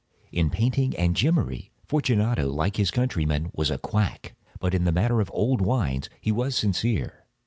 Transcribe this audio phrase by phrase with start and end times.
[0.31, 5.29] In painting and gemmary, Fortunato, like his countrymen, was a quack—but in the matter of
[5.31, 7.27] old wines he was sincere.